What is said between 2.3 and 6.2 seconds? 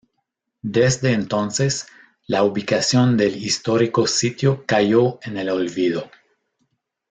ubicación del histórico sitio cayó en el olvido.